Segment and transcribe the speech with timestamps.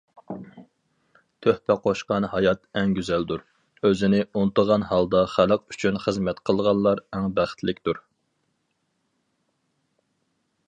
[1.47, 3.43] تۆھپە قوشقان ھايات ئەڭ گۈزەلدۇر،
[3.89, 7.99] ئۆزىنى ئۇنتۇغان ھالدا خەلق ئۈچۈن خىزمەت قىلغانلار ئەڭ بەختلىكتۇر.